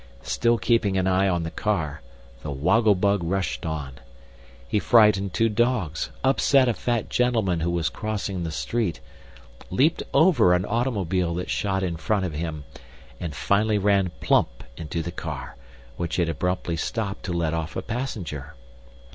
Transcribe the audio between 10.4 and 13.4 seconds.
an automobile that shot in front of him, and